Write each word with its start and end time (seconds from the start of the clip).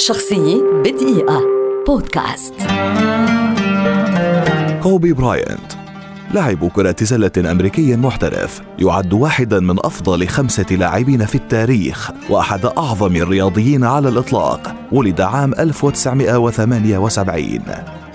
شخصية 0.00 0.62
بدقيقة. 0.84 1.42
بودكاست. 1.86 2.54
كوبي 4.82 5.12
براينت. 5.12 5.72
لاعب 6.34 6.68
كرة 6.68 6.96
سلة 7.02 7.30
أمريكي 7.38 7.96
محترف 7.96 8.60
يعد 8.78 9.12
واحدا 9.12 9.60
من 9.60 9.78
أفضل 9.78 10.28
خمسة 10.28 10.66
لاعبين 10.70 11.26
في 11.26 11.34
التاريخ 11.34 12.10
وأحد 12.30 12.64
أعظم 12.64 13.16
الرياضيين 13.16 13.84
على 13.84 14.08
الإطلاق 14.08 14.74
ولد 14.92 15.20
عام 15.20 15.54
1978 15.54 17.60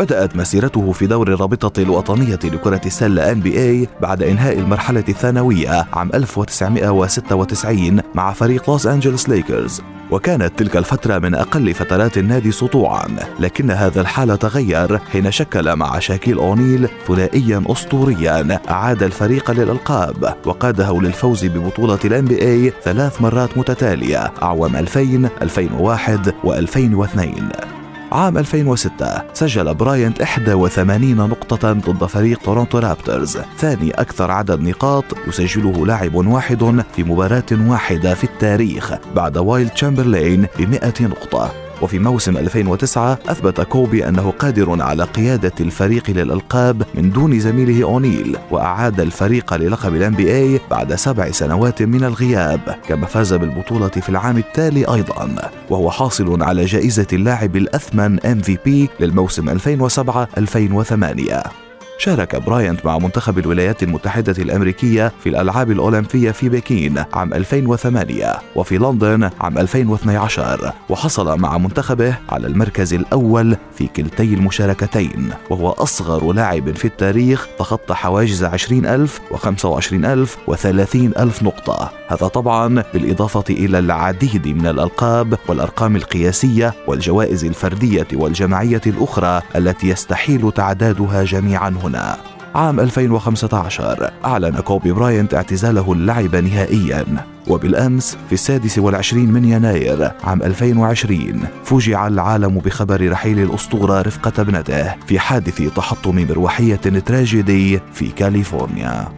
بدأت 0.00 0.36
مسيرته 0.36 0.92
في 0.92 1.06
دور 1.06 1.28
الرابطة 1.32 1.82
الوطنية 1.82 2.38
لكرة 2.44 2.80
السلة 2.86 3.34
NBA 3.34 3.88
بعد 4.02 4.22
إنهاء 4.22 4.58
المرحلة 4.58 5.04
الثانوية 5.08 5.86
عام 5.92 6.10
1996 6.14 8.00
مع 8.14 8.32
فريق 8.32 8.70
لوس 8.70 8.86
أنجلوس 8.86 9.28
ليكرز 9.28 9.82
وكانت 10.10 10.58
تلك 10.58 10.76
الفترة 10.76 11.18
من 11.18 11.34
أقل 11.34 11.74
فترات 11.74 12.18
النادي 12.18 12.52
سطوعا. 12.52 13.06
لكن 13.40 13.70
هذا 13.70 14.00
الحال 14.00 14.38
تغير 14.38 14.98
حين 14.98 15.30
شكل 15.30 15.76
مع 15.76 15.98
شاكيل 15.98 16.38
أونيل 16.38 16.88
ثنائيا 17.08 17.62
أسطوريا. 17.66 18.60
أعاد 18.70 19.02
الفريق 19.02 19.50
للألقاب. 19.50 20.34
وقاده 20.46 21.00
للفوز 21.00 21.44
ببطولة 21.44 22.20
NBA 22.20 22.72
ثلاث 22.84 23.22
مرات 23.22 23.58
متتالية 23.58 24.32
أعوام 24.42 24.76
2000 24.76 25.28
2001 25.42 26.34
و2002 26.44 27.69
عام 28.12 28.38
2006 28.38 29.22
سجل 29.32 29.74
براينت 29.74 30.20
81 30.48 31.16
نقطة 31.16 31.72
ضد 31.72 32.04
فريق 32.04 32.38
تورونتو 32.38 32.78
رابترز. 32.78 33.38
ثاني 33.58 33.90
أكثر 33.90 34.30
عدد 34.30 34.60
نقاط 34.60 35.04
يسجله 35.28 35.86
لاعب 35.86 36.14
واحد 36.14 36.82
في 36.96 37.04
مباراة 37.04 37.44
واحدة 37.52 38.14
في 38.14 38.24
التاريخ 38.24 38.92
بعد 39.14 39.38
ويلت 39.38 39.70
تشامبرلين 39.70 40.46
ب 40.58 40.62
100 40.62 40.92
نقطة. 41.00 41.69
وفي 41.82 41.98
موسم 41.98 42.36
2009 42.36 43.18
أثبت 43.28 43.60
كوبي 43.60 44.08
أنه 44.08 44.30
قادر 44.30 44.82
على 44.82 45.04
قيادة 45.04 45.52
الفريق 45.60 46.10
للألقاب 46.10 46.82
من 46.94 47.10
دون 47.10 47.40
زميله 47.40 47.84
أونيل 47.84 48.36
وأعاد 48.50 49.00
الفريق 49.00 49.54
للقب 49.54 49.94
ال 49.94 50.04
N 50.04 50.14
BA 50.14 50.60
بعد 50.70 50.94
سبع 50.94 51.30
سنوات 51.30 51.82
من 51.82 52.04
الغياب 52.04 52.76
كما 52.88 53.06
فاز 53.06 53.34
بالبطولة 53.34 53.88
في 53.88 54.08
العام 54.08 54.36
التالي 54.36 54.94
أيضا. 54.94 55.50
وهو 55.70 55.90
حاصل 55.90 56.42
على 56.42 56.64
جائزة 56.64 57.06
اللاعب 57.12 57.56
الأثمن 57.56 58.20
MVP 58.20 58.70
للموسم 59.00 59.58
2007-2008 59.58 61.69
شارك 62.00 62.36
براينت 62.36 62.86
مع 62.86 62.98
منتخب 62.98 63.38
الولايات 63.38 63.82
المتحدة 63.82 64.42
الأمريكية 64.42 65.12
في 65.22 65.28
الألعاب 65.28 65.70
الأولمبية 65.70 66.30
في 66.30 66.48
بكين 66.48 67.04
عام 67.12 67.34
2008 67.34 68.36
وفي 68.56 68.78
لندن 68.78 69.30
عام 69.40 69.58
2012 69.58 70.72
وحصل 70.88 71.38
مع 71.38 71.58
منتخبه 71.58 72.14
على 72.28 72.46
المركز 72.46 72.94
الأول 72.94 73.56
في 73.74 73.86
كلتي 73.86 74.34
المشاركتين 74.34 75.30
وهو 75.50 75.70
أصغر 75.70 76.32
لاعب 76.32 76.76
في 76.76 76.84
التاريخ 76.84 77.48
تخطى 77.58 77.94
حواجز 77.94 78.44
20000 78.44 79.20
و25000 79.30 80.28
و30000 80.50 81.42
نقطة. 81.42 81.90
هذا 82.08 82.26
طبعا 82.26 82.84
بالإضافة 82.94 83.44
إلى 83.50 83.78
العديد 83.78 84.48
من 84.48 84.66
الألقاب 84.66 85.38
والأرقام 85.48 85.96
القياسية 85.96 86.74
والجوائز 86.86 87.44
الفردية 87.44 88.06
والجماعية 88.12 88.80
الأخرى 88.86 89.42
التي 89.56 89.88
يستحيل 89.88 90.52
تعدادها 90.52 91.24
جميعا 91.24 91.68
هنا. 91.68 91.89
هنا. 91.90 92.16
عام 92.54 92.80
2015 92.80 94.10
أعلن 94.24 94.60
كوبي 94.60 94.92
براينت 94.92 95.34
اعتزاله 95.34 95.92
اللعب 95.92 96.36
نهائيا. 96.36 97.04
وبالأمس 97.48 98.16
في 98.28 98.32
السادس 98.32 98.78
والعشرين 98.78 99.32
من 99.32 99.44
يناير 99.44 100.10
عام 100.24 100.42
2020 100.42 101.44
فوجع 101.64 102.06
العالم 102.06 102.58
بخبر 102.58 103.10
رحيل 103.10 103.38
الأسطورة 103.38 104.02
رفقة 104.02 104.40
ابنته 104.42 104.94
في 105.06 105.18
حادث 105.18 105.74
تحطم 105.76 106.26
مروحية 106.30 106.76
تراجيدي 106.76 107.80
في 107.92 108.08
كاليفورنيا. 108.08 109.08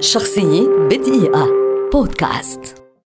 شخصية 0.00 0.68
بدقيقة. 0.90 1.46
بودكاست. 1.92 2.77